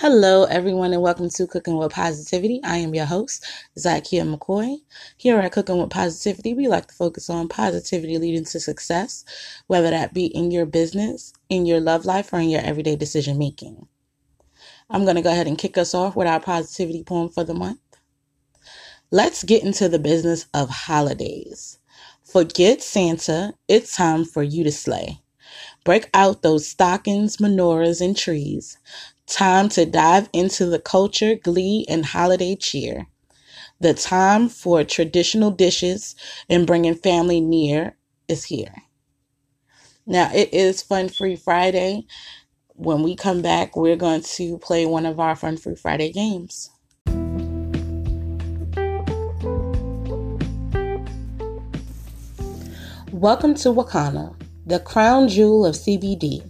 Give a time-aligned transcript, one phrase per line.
[0.00, 2.60] Hello, everyone, and welcome to Cooking with Positivity.
[2.62, 3.42] I am your host,
[3.78, 4.76] Zykia McCoy.
[5.16, 9.24] Here at Cooking with Positivity, we like to focus on positivity leading to success,
[9.68, 13.38] whether that be in your business, in your love life, or in your everyday decision
[13.38, 13.88] making.
[14.90, 17.54] I'm going to go ahead and kick us off with our positivity poem for the
[17.54, 17.80] month.
[19.10, 21.78] Let's get into the business of holidays.
[22.22, 25.22] Forget Santa, it's time for you to slay.
[25.84, 28.76] Break out those stockings, menorahs, and trees.
[29.26, 33.08] Time to dive into the culture, glee, and holiday cheer.
[33.80, 36.14] The time for traditional dishes
[36.48, 37.96] and bringing family near
[38.28, 38.72] is here.
[40.06, 42.06] Now, it is Fun Free Friday.
[42.76, 46.70] When we come back, we're going to play one of our Fun Free Friday games.
[53.10, 56.48] Welcome to Wakanna, the crown jewel of CBD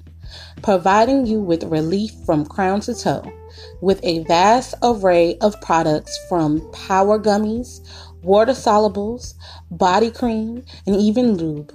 [0.62, 3.32] providing you with relief from crown to toe
[3.80, 7.80] with a vast array of products from power gummies,
[8.22, 9.34] water solubles,
[9.70, 11.72] body cream, and even lube.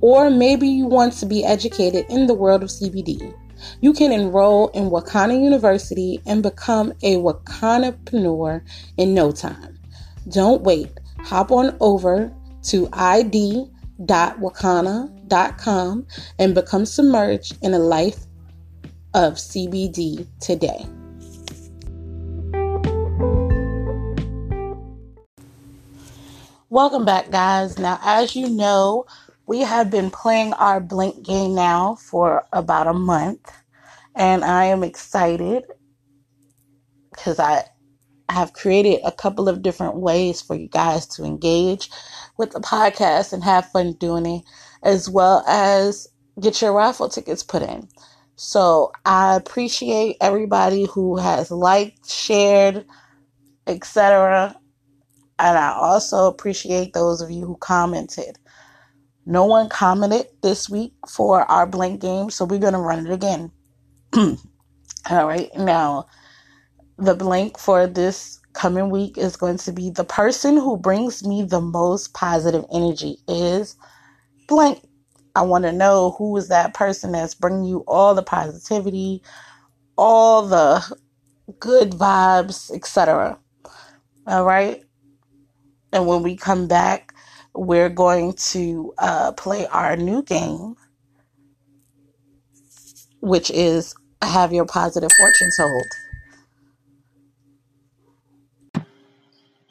[0.00, 3.34] Or maybe you want to be educated in the world of CBD.
[3.80, 8.62] You can enroll in Wakanna University and become a Wakannapreneur
[8.98, 9.78] in no time.
[10.28, 10.90] Don't wait.
[11.20, 12.32] Hop on over
[12.64, 13.75] to id.wakanna.com
[15.58, 16.06] com
[16.38, 18.26] and become submerged in a life
[19.14, 20.86] of CBD today.
[26.68, 27.78] Welcome back, guys.
[27.78, 29.06] Now, as you know,
[29.46, 33.50] we have been playing our Blank game now for about a month,
[34.14, 35.64] and I am excited
[37.12, 37.64] because I
[38.28, 41.90] have created a couple of different ways for you guys to engage
[42.36, 44.42] with the podcast and have fun doing it
[44.82, 46.08] as well as
[46.40, 47.88] get your raffle tickets put in.
[48.36, 52.84] So I appreciate everybody who has liked, shared,
[53.66, 54.54] etc.
[55.38, 58.38] And I also appreciate those of you who commented.
[59.24, 63.12] No one commented this week for our blank game, so we're going to run it
[63.12, 63.50] again.
[65.10, 66.06] All right, now
[66.98, 71.42] the blank for this coming week is going to be the person who brings me
[71.42, 73.76] the most positive energy is
[74.48, 74.80] blank.
[75.34, 79.22] I want to know who is that person that's bringing you all the positivity,
[79.98, 80.96] all the
[81.60, 83.38] good vibes, etc.
[84.26, 84.82] All right.
[85.92, 87.12] And when we come back,
[87.54, 90.76] we're going to uh, play our new game,
[93.20, 95.84] which is Have Your Positive Fortune Told.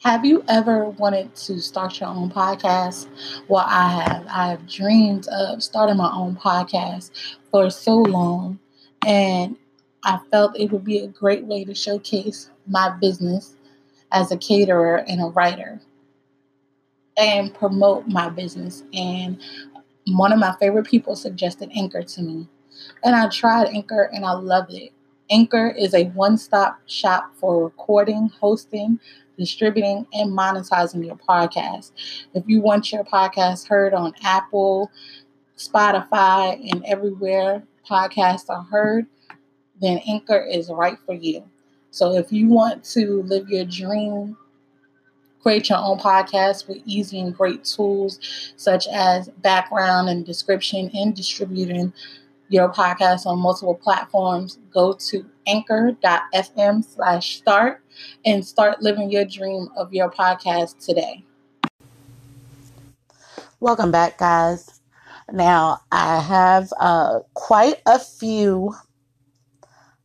[0.06, 3.08] Have you ever wanted to start your own podcast?
[3.48, 4.26] Well, I have.
[4.28, 7.10] I have dreamed of starting my own podcast
[7.50, 8.60] for so long,
[9.04, 9.56] and
[10.04, 13.56] I felt it would be a great way to showcase my business
[14.12, 15.80] as a caterer and a writer
[17.16, 18.84] and promote my business.
[18.94, 19.42] And
[20.06, 22.46] one of my favorite people suggested Anchor to me.
[23.02, 24.92] And I tried Anchor and I loved it.
[25.30, 29.00] Anchor is a one stop shop for recording, hosting,
[29.36, 31.92] distributing, and monetizing your podcast.
[32.34, 34.90] If you want your podcast heard on Apple,
[35.56, 39.06] Spotify, and everywhere podcasts are heard,
[39.80, 41.44] then Anchor is right for you.
[41.90, 44.36] So if you want to live your dream,
[45.42, 48.18] create your own podcast with easy and great tools
[48.56, 51.92] such as background and description and distributing
[52.48, 57.82] your podcast on multiple platforms, go to anchor.fm slash start
[58.24, 61.24] and start living your dream of your podcast today.
[63.58, 64.80] Welcome back, guys.
[65.32, 68.74] Now, I have uh, quite a few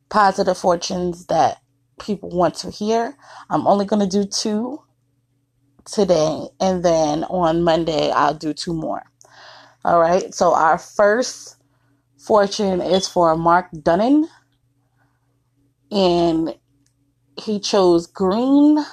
[0.08, 1.60] positive fortunes that
[2.00, 3.16] people want to hear.
[3.50, 4.82] I'm only going to do two
[5.84, 9.02] today, and then on Monday, I'll do two more.
[9.84, 11.56] All right, so our first
[12.26, 14.26] fortune is for Mark Dunnan,
[15.90, 16.56] and
[17.36, 18.84] he chose green,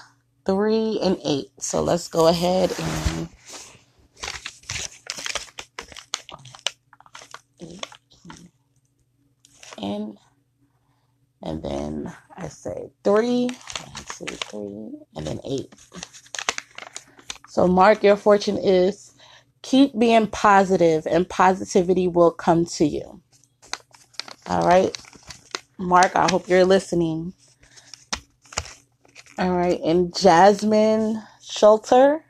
[0.46, 1.52] three, and eight.
[1.60, 3.30] So let's go ahead and
[9.78, 10.18] in
[11.42, 15.74] and then I say three, one, two, three, and then eight.
[17.48, 19.09] So mark your fortune is
[19.62, 23.22] Keep being positive, and positivity will come to you.
[24.48, 24.98] All right.
[25.78, 27.34] Mark, I hope you're listening.
[29.38, 29.80] All right.
[29.82, 32.26] And Jasmine Shelter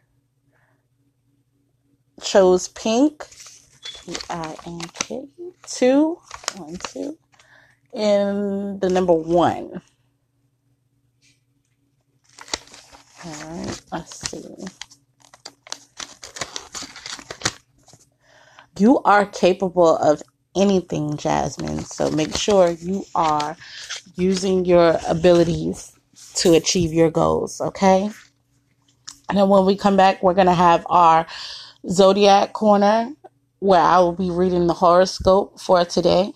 [2.22, 3.28] chose pink.
[4.06, 5.28] P i n k
[5.68, 6.18] two
[6.58, 7.18] one two
[7.94, 9.82] And the number one.
[13.26, 13.82] All right.
[13.92, 14.44] Let's see.
[18.80, 20.24] You are capable of
[20.56, 21.84] anything, Jasmine.
[21.84, 23.58] So make sure you are
[24.16, 25.92] using your abilities
[26.36, 28.10] to achieve your goals, okay?
[29.28, 31.28] And then when we come back, we're going to have our
[31.90, 33.12] zodiac corner
[33.60, 36.32] where I will be reading the horoscope for today.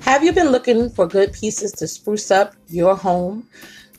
[0.00, 3.48] Have you been looking for good pieces to spruce up your home?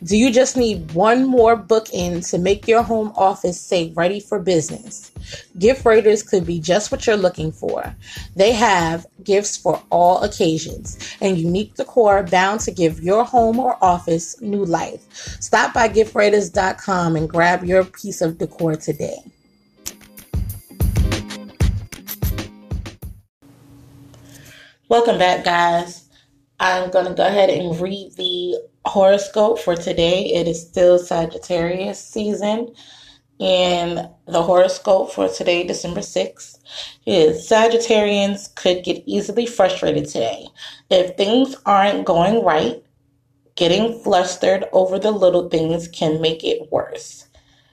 [0.03, 4.37] Do you just need one more bookend to make your home office say ready for
[4.37, 5.13] business?
[5.57, 7.95] Gift Raiders could be just what you're looking for.
[8.35, 13.81] They have gifts for all occasions and unique decor bound to give your home or
[13.81, 15.07] office new life.
[15.39, 19.19] Stop by giftraiders.com and grab your piece of decor today.
[24.89, 26.09] Welcome back, guys.
[26.59, 30.25] I'm going to go ahead and read the horoscope for today.
[30.33, 32.73] It is still Sagittarius season.
[33.39, 36.59] And the horoscope for today, December 6th,
[37.05, 40.47] is Sagittarians could get easily frustrated today.
[40.89, 42.83] If things aren't going right,
[43.55, 47.27] getting flustered over the little things can make it worse.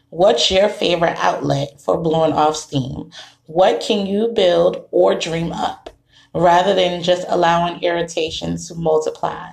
[0.08, 3.10] What's your favorite outlet for blowing off steam?
[3.46, 5.90] What can you build or dream up
[6.34, 9.50] rather than just allowing irritation to multiply?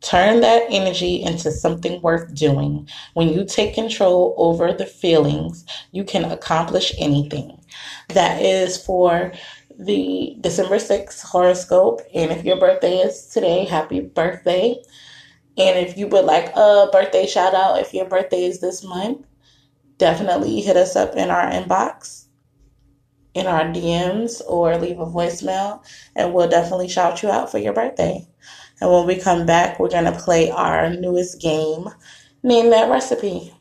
[0.00, 2.88] Turn that energy into something worth doing.
[3.14, 7.60] When you take control over the feelings, you can accomplish anything.
[8.10, 9.32] That is for
[9.78, 12.00] the December 6th horoscope.
[12.14, 14.76] And if your birthday is today, happy birthday.
[15.56, 19.26] And if you would like a birthday shout out, if your birthday is this month,
[19.96, 22.26] definitely hit us up in our inbox,
[23.34, 25.84] in our DMs, or leave a voicemail,
[26.14, 28.24] and we'll definitely shout you out for your birthday.
[28.80, 31.88] And when we come back, we're going to play our newest game,
[32.42, 33.52] Name That Recipe.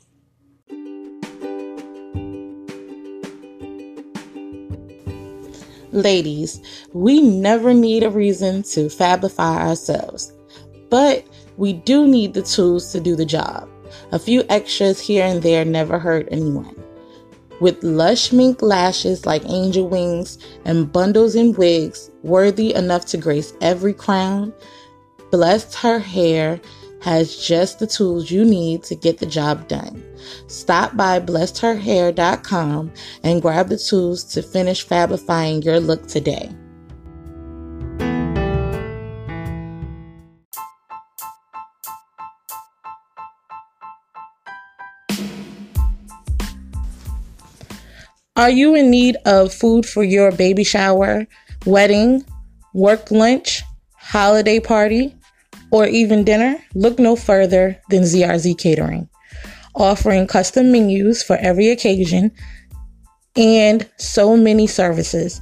[5.92, 6.62] Ladies,
[6.94, 10.32] we never need a reason to fabify ourselves,
[10.90, 11.26] but
[11.58, 13.68] we do need the tools to do the job.
[14.12, 16.76] A few extras here and there never hurt anyone.
[17.60, 23.54] With lush mink lashes like angel wings and bundles and wigs worthy enough to grace
[23.62, 24.54] every crown,
[25.32, 26.62] Blessed Her Hair
[27.02, 30.04] has just the tools you need to get the job done.
[30.48, 32.92] Stop by blessedherhair.com
[33.24, 36.50] and grab the tools to finish fabifying your look today.
[48.36, 51.26] Are you in need of food for your baby shower,
[51.66, 52.24] wedding,
[52.74, 53.64] work lunch,
[54.08, 55.14] holiday party,
[55.70, 59.10] or even dinner, look no further than ZRZ Catering,
[59.76, 62.32] offering custom menus for every occasion
[63.36, 65.42] and so many services.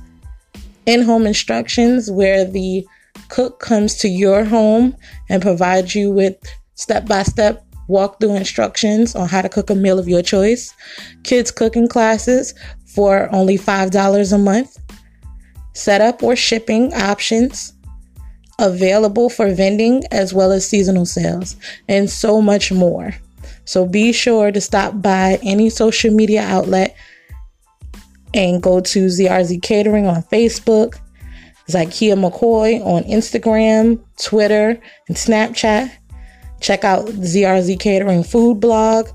[0.87, 2.85] In home instructions, where the
[3.29, 4.95] cook comes to your home
[5.29, 6.35] and provides you with
[6.73, 10.73] step by step walkthrough instructions on how to cook a meal of your choice,
[11.23, 12.55] kids' cooking classes
[12.87, 14.77] for only $5 a month,
[15.73, 17.74] setup or shipping options
[18.59, 21.55] available for vending as well as seasonal sales,
[21.87, 23.13] and so much more.
[23.65, 26.95] So be sure to stop by any social media outlet
[28.33, 30.99] and go to ZRZ Catering on Facebook,
[31.69, 35.91] Zykia McCoy on Instagram, Twitter, and Snapchat.
[36.59, 39.09] Check out ZRZ Catering food blog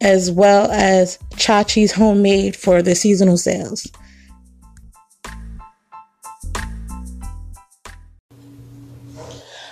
[0.00, 3.86] as well as Chachi's Homemade for the seasonal sales.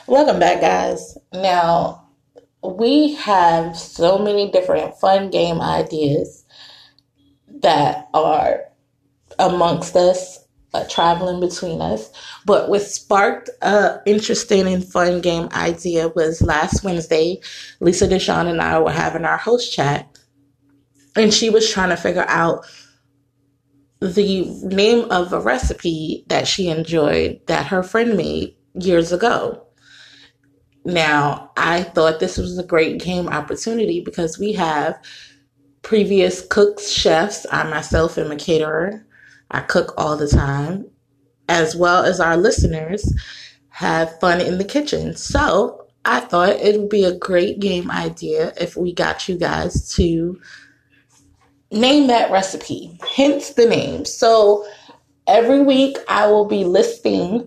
[0.09, 1.19] Welcome back, guys.
[1.35, 2.09] Now,
[2.65, 6.47] we have so many different fun game ideas
[7.61, 8.65] that are
[9.39, 12.11] amongst us, uh, traveling between us.
[12.47, 17.43] But what sparked a interesting and fun game idea was last Wednesday,
[17.81, 20.09] Lisa Deshawn and I were having our host chat,
[21.17, 22.65] and she was trying to figure out
[24.01, 29.67] the name of a recipe that she enjoyed that her friend made years ago.
[30.89, 34.99] Now, I thought this was a great game opportunity because we have
[35.83, 37.45] previous cooks, chefs.
[37.53, 39.05] I myself am a caterer.
[39.51, 40.87] I cook all the time,
[41.47, 43.13] as well as our listeners
[43.69, 45.15] have fun in the kitchen.
[45.15, 49.95] So I thought it would be a great game idea if we got you guys
[49.97, 50.41] to
[51.71, 54.07] name that recipe, hence the name.
[54.07, 54.67] So
[55.27, 57.47] every week I will be listing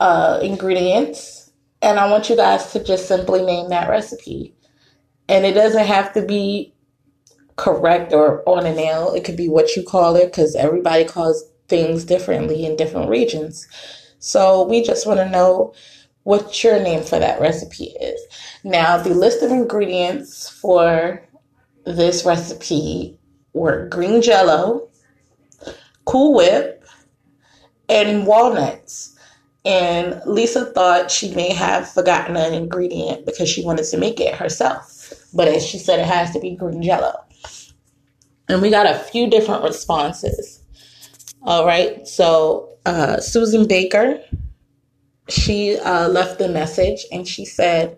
[0.00, 1.43] uh, ingredients,
[1.84, 4.54] and I want you guys to just simply name that recipe.
[5.28, 6.74] And it doesn't have to be
[7.56, 9.12] correct or on a nail.
[9.12, 13.68] It could be what you call it because everybody calls things differently in different regions.
[14.18, 15.74] So we just want to know
[16.22, 18.18] what your name for that recipe is.
[18.64, 21.22] Now, the list of ingredients for
[21.84, 23.18] this recipe
[23.52, 24.88] were green jello,
[26.06, 26.82] Cool Whip,
[27.90, 29.13] and walnuts.
[29.64, 34.34] And Lisa thought she may have forgotten an ingredient because she wanted to make it
[34.34, 35.12] herself.
[35.32, 37.24] But as she said, it has to be green jello.
[38.48, 40.62] And we got a few different responses.
[41.42, 42.06] All right.
[42.06, 44.20] So, uh, Susan Baker,
[45.28, 47.96] she uh, left the message and she said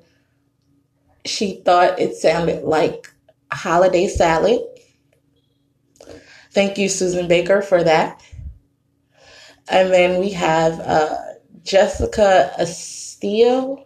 [1.25, 3.13] she thought it sounded like
[3.53, 4.61] holiday salad.
[6.53, 8.23] Thank you, Susan Baker, for that.
[9.69, 11.19] And then we have uh,
[11.67, 13.85] Jessica Astillo.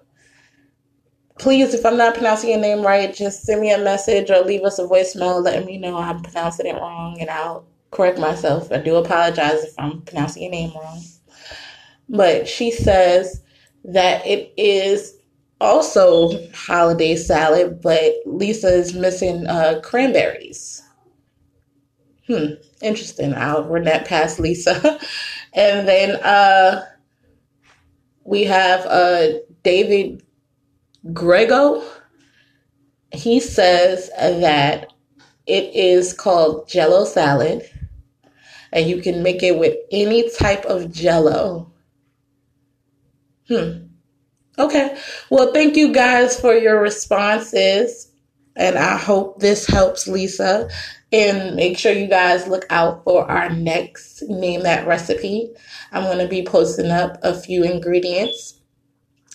[1.39, 4.63] Please, if I'm not pronouncing your name right, just send me a message or leave
[4.63, 8.71] us a voicemail letting me know I'm pronouncing it wrong and I'll correct myself.
[8.71, 11.03] I do apologize if I'm pronouncing your name wrong.
[12.11, 13.43] But she says
[13.85, 15.17] that it is
[15.61, 20.83] also holiday salad, but Lisa is missing uh, cranberries.
[22.27, 23.33] Hmm, interesting.
[23.35, 25.01] I'll run that past Lisa.
[25.55, 26.85] and then uh,
[28.31, 30.23] we have uh, David
[31.13, 31.83] Grego.
[33.13, 34.93] He says that
[35.49, 37.69] it is called Jello salad,
[38.73, 41.73] and you can make it with any type of Jello.
[43.49, 43.87] Hmm.
[44.57, 44.97] Okay.
[45.29, 48.13] Well, thank you guys for your responses.
[48.57, 50.69] And I hope this helps Lisa.
[51.13, 55.51] And make sure you guys look out for our next Name That Recipe.
[55.93, 58.61] I'm going to be posting up a few ingredients.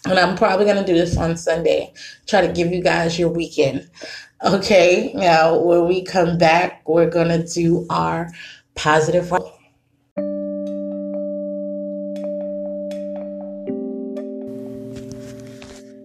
[0.06, 1.94] And I'm probably going to do this on Sunday.
[2.28, 3.90] Try to give you guys your weekend.
[4.44, 5.12] Okay.
[5.16, 8.30] Now, when we come back, we're going to do our
[8.76, 9.32] positive.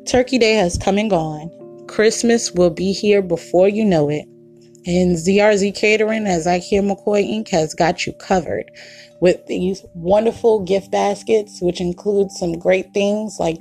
[0.07, 1.60] Turkey Day has come and gone.
[1.91, 4.25] Christmas will be here before you know it.
[4.87, 8.71] And ZRZ Catering, as I hear McCoy Inc., has got you covered
[9.21, 13.59] with these wonderful gift baskets, which include some great things like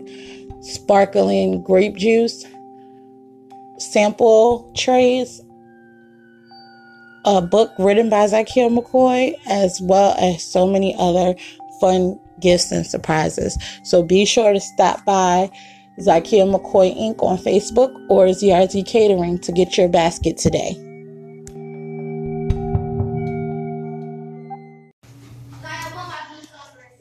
[0.61, 2.45] sparkling grape juice,
[3.79, 5.41] sample trays,
[7.25, 11.33] a book written by Zykia McCoy, as well as so many other
[11.81, 13.57] fun gifts and surprises.
[13.83, 15.49] So be sure to stop by
[15.99, 17.21] Zykia McCoy Inc.
[17.21, 20.75] on Facebook or ZRZ Catering to get your basket today.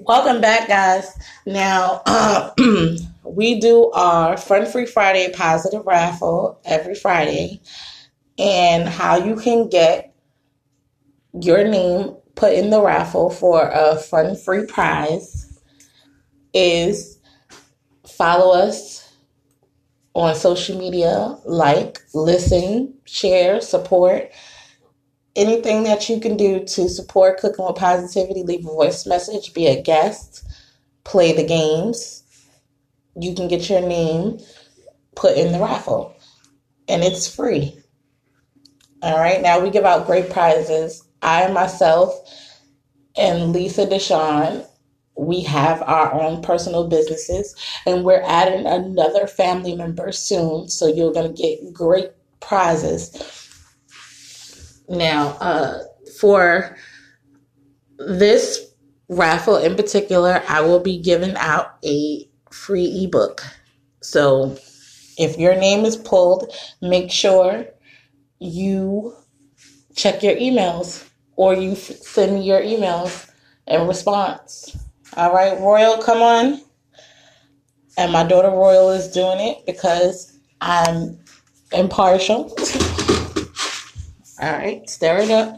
[0.01, 1.17] Welcome back, guys.
[1.45, 2.51] Now, uh,
[3.25, 7.61] we do our Fun Free Friday positive raffle every Friday,
[8.39, 10.15] and how you can get
[11.35, 15.61] your name put in the raffle for a fun free prize
[16.55, 17.18] is
[18.19, 19.15] Follow us
[20.13, 24.33] on social media, like, listen, share, support.
[25.37, 29.69] Anything that you can do to support Cooking with Positivity, leave a voice message, be
[29.69, 30.45] a guest,
[31.05, 32.25] play the games.
[33.15, 34.41] You can get your name
[35.15, 36.13] put in the raffle,
[36.89, 37.79] and it's free.
[39.01, 41.05] All right, now we give out great prizes.
[41.23, 42.13] I myself
[43.17, 44.67] and Lisa Deshawn
[45.19, 51.13] we have our own personal businesses and we're adding another family member soon so you're
[51.13, 52.11] going to get great
[52.41, 53.13] prizes.
[54.89, 55.81] Now uh,
[56.21, 56.77] for
[57.99, 58.65] this
[59.09, 63.43] raffle in particular i will be giving out a free ebook.
[64.01, 64.57] So
[65.19, 67.67] if your name is pulled make sure
[68.39, 69.17] you
[69.97, 73.29] check your emails or you send me your emails
[73.67, 74.77] in response
[75.19, 76.61] all right, Royal, come on.
[77.97, 81.19] And my daughter Royal is doing it because I'm
[81.73, 82.55] impartial.
[84.41, 85.57] All right, stir it up.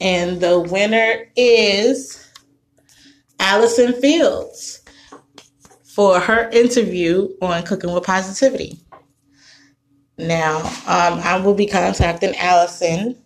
[0.00, 2.24] And the winner is
[3.40, 4.83] Allison Fields
[5.94, 8.80] for her interview on Cooking with Positivity.
[10.18, 13.16] Now, um, I will be contacting Allison.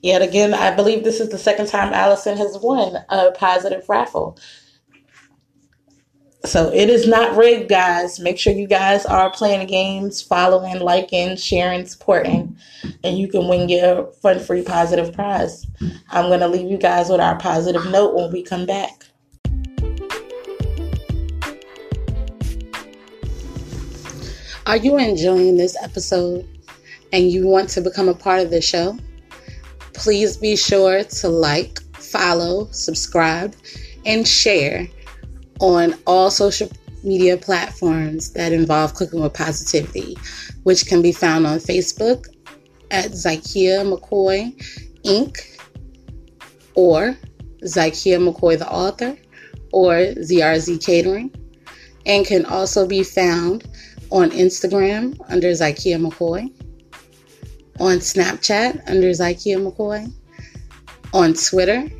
[0.00, 4.38] Yet again, I believe this is the second time Allison has won a positive raffle.
[6.44, 8.20] So it is not rigged, guys.
[8.20, 12.56] Make sure you guys are playing games, following, liking, sharing, supporting,
[13.02, 15.66] and you can win your fun free positive prize.
[16.10, 19.06] I'm going to leave you guys with our positive note when we come back.
[24.66, 26.48] Are you enjoying this episode
[27.12, 28.98] and you want to become a part of the show?
[29.92, 33.54] Please be sure to like, follow, subscribe,
[34.06, 34.88] and share
[35.60, 36.70] on all social
[37.02, 40.16] media platforms that involve cooking with positivity,
[40.62, 42.26] which can be found on Facebook
[42.90, 44.50] at Zykia McCoy
[45.04, 45.60] Inc.
[46.74, 47.14] or
[47.64, 49.14] Zykia McCoy the author
[49.72, 51.30] or ZRZ Catering,
[52.06, 53.68] and can also be found
[54.14, 56.48] on Instagram under Zykia McCoy,
[57.80, 60.08] on Snapchat under Zykia McCoy,
[61.12, 61.90] on Twitter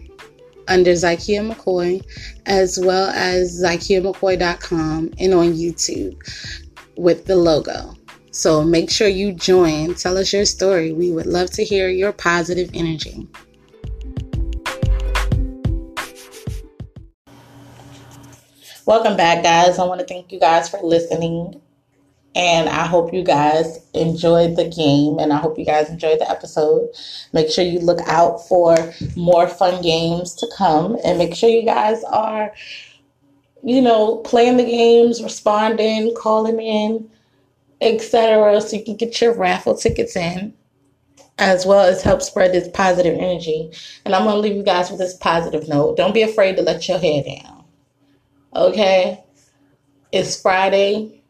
[0.68, 2.00] under Zykia McCoy,
[2.46, 6.16] as well as ZykiaMcCoy.com and on YouTube
[6.96, 7.96] with the logo.
[8.30, 9.94] So make sure you join.
[9.94, 10.92] Tell us your story.
[10.92, 13.26] We would love to hear your positive energy.
[18.86, 19.80] Welcome back, guys.
[19.80, 21.60] I want to thank you guys for listening.
[22.34, 26.28] And I hope you guys enjoyed the game and I hope you guys enjoyed the
[26.28, 26.88] episode.
[27.32, 31.64] Make sure you look out for more fun games to come and make sure you
[31.64, 32.52] guys are,
[33.62, 37.08] you know, playing the games, responding, calling in,
[37.80, 38.60] etc.
[38.60, 40.54] so you can get your raffle tickets in
[41.38, 43.70] as well as help spread this positive energy.
[44.04, 45.96] And I'm going to leave you guys with this positive note.
[45.96, 47.64] Don't be afraid to let your hair down.
[48.54, 49.22] Okay?
[50.12, 51.23] It's Friday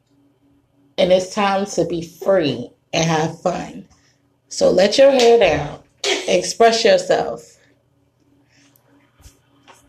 [0.98, 3.88] and it's time to be free and have fun.
[4.48, 5.80] So let your hair down,
[6.28, 7.58] express yourself.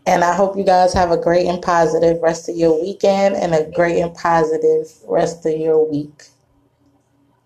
[0.06, 3.54] And I hope you guys have a great and positive rest of your weekend and
[3.54, 6.24] a great and positive rest of your week.